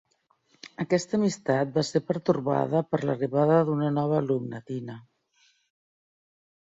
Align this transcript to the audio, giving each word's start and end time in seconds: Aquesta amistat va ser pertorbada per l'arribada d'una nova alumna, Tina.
Aquesta 0.83 1.13
amistat 1.17 1.75
va 1.75 1.83
ser 1.89 2.01
pertorbada 2.07 2.81
per 2.95 3.01
l'arribada 3.05 3.61
d'una 3.69 3.93
nova 4.01 4.19
alumna, 4.25 4.63
Tina. 4.73 5.01